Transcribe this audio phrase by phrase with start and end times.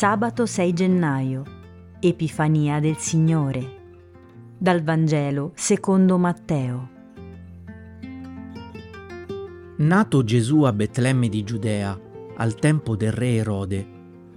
[0.00, 1.42] Sabato 6 gennaio,
[2.00, 4.56] Epifania del Signore.
[4.56, 6.88] Dal Vangelo secondo Matteo.
[9.76, 12.00] Nato Gesù a Betlemme di Giudea,
[12.36, 13.88] al tempo del re Erode,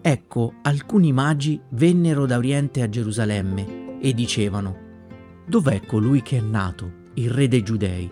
[0.01, 4.75] ecco alcuni magi vennero da Oriente a Gerusalemme e dicevano,
[5.45, 8.11] Dov'è colui che è nato, il re dei Giudei?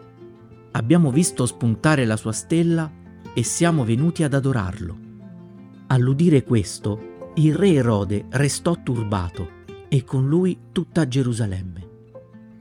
[0.71, 2.89] Abbiamo visto spuntare la sua stella
[3.33, 4.97] e siamo venuti ad adorarlo.
[5.87, 11.89] All'udire questo, il re Erode restò turbato e con lui tutta Gerusalemme.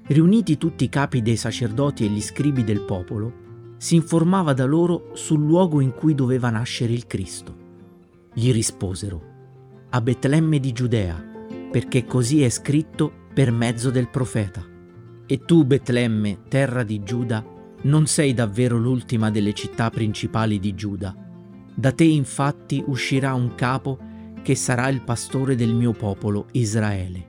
[0.06, 3.48] Riuniti tutti i capi dei sacerdoti e gli scribi del popolo,
[3.78, 7.56] si informava da loro sul luogo in cui doveva nascere il Cristo.
[8.32, 9.22] Gli risposero,
[9.90, 11.20] a Betlemme di Giudea,
[11.70, 14.64] perché così è scritto per mezzo del profeta.
[15.26, 17.44] E tu, Betlemme, terra di Giuda,
[17.82, 21.14] non sei davvero l'ultima delle città principali di Giuda.
[21.74, 24.09] Da te infatti uscirà un capo
[24.42, 27.28] che sarà il pastore del mio popolo Israele.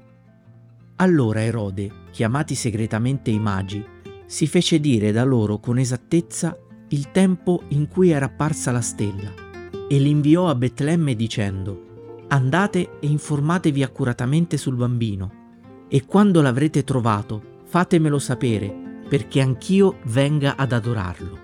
[0.97, 3.83] Allora Erode, chiamati segretamente i magi,
[4.25, 6.57] si fece dire da loro con esattezza
[6.89, 9.33] il tempo in cui era apparsa la stella
[9.87, 11.89] e li inviò a Betlemme dicendo
[12.27, 15.39] Andate e informatevi accuratamente sul bambino
[15.89, 21.37] e quando l'avrete trovato fatemelo sapere perché anch'io venga ad adorarlo.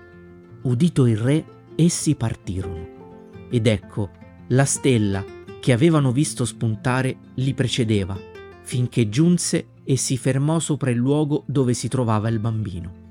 [0.62, 2.96] Udito il re, essi partirono.
[3.50, 4.10] Ed ecco,
[4.48, 5.22] la stella
[5.60, 8.18] che avevano visto spuntare li precedeva,
[8.62, 13.06] finché giunse e si fermò sopra il luogo dove si trovava il bambino.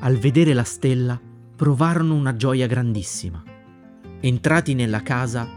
[0.00, 1.20] Al vedere la stella,
[1.56, 3.42] provarono una gioia grandissima.
[4.20, 5.48] Entrati nella casa,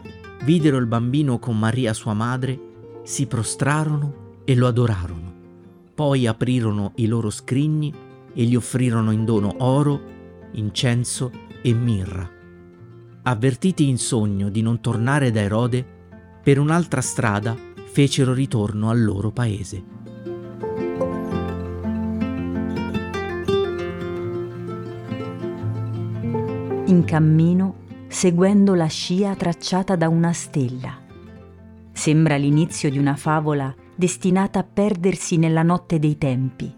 [0.44, 2.59] videro il bambino con Maria sua madre,
[3.03, 5.33] si prostrarono e lo adorarono.
[5.94, 7.92] Poi aprirono i loro scrigni
[8.33, 9.99] e gli offrirono in dono oro,
[10.52, 12.30] incenso e mirra.
[13.23, 15.95] Avvertiti in sogno di non tornare da Erode,
[16.48, 17.58] per un'altra strada
[17.92, 19.84] fecero ritorno al loro paese.
[26.86, 27.76] In cammino,
[28.08, 30.98] seguendo la scia tracciata da una stella.
[31.92, 36.73] Sembra l'inizio di una favola destinata a perdersi nella notte dei tempi,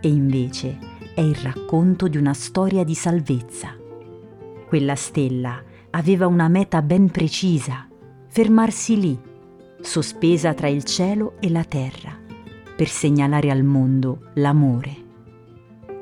[0.00, 0.78] e invece
[1.16, 3.74] è il racconto di una storia di salvezza.
[4.68, 7.88] Quella stella aveva una meta ben precisa,
[8.32, 9.18] fermarsi lì,
[9.80, 12.16] sospesa tra il cielo e la terra,
[12.76, 14.96] per segnalare al mondo l'amore.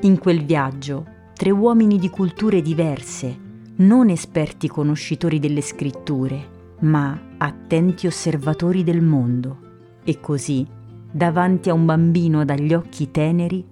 [0.02, 3.34] In quel viaggio, tre uomini di culture diverse,
[3.76, 9.60] non esperti conoscitori delle scritture, ma attenti osservatori del mondo.
[10.04, 10.66] E così,
[11.10, 13.64] davanti a un bambino dagli occhi teneri,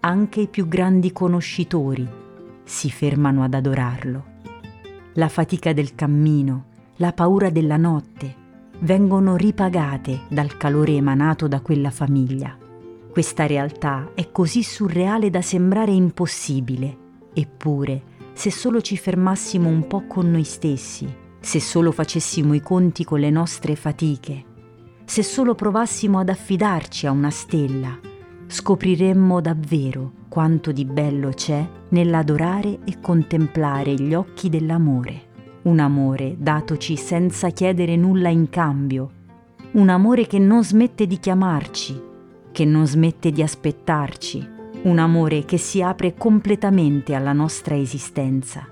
[0.00, 2.06] anche i più grandi conoscitori
[2.64, 4.24] si fermano ad adorarlo.
[5.14, 8.42] La fatica del cammino, la paura della notte
[8.80, 12.56] vengono ripagate dal calore emanato da quella famiglia.
[13.10, 16.96] Questa realtà è così surreale da sembrare impossibile,
[17.32, 23.04] eppure, se solo ci fermassimo un po' con noi stessi, se solo facessimo i conti
[23.04, 24.44] con le nostre fatiche,
[25.04, 27.98] se solo provassimo ad affidarci a una stella,
[28.46, 35.32] scopriremmo davvero quanto di bello c'è nell'adorare e contemplare gli occhi dell'amore.
[35.64, 39.10] Un amore datoci senza chiedere nulla in cambio.
[39.72, 41.98] Un amore che non smette di chiamarci,
[42.52, 44.46] che non smette di aspettarci.
[44.82, 48.68] Un amore che si apre completamente alla nostra esistenza.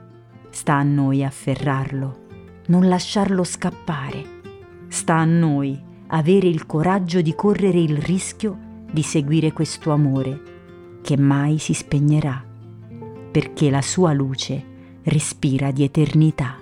[0.50, 2.26] Sta a noi afferrarlo,
[2.66, 4.22] non lasciarlo scappare.
[4.88, 8.58] Sta a noi avere il coraggio di correre il rischio
[8.92, 10.42] di seguire questo amore
[11.00, 12.44] che mai si spegnerà,
[13.30, 14.62] perché la sua luce
[15.04, 16.61] respira di eternità.